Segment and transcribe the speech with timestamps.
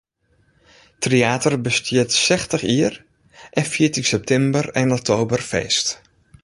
[1.03, 2.95] Tryater bestiet sechstich jier
[3.59, 5.87] en fiert yn septimber en oktober feest.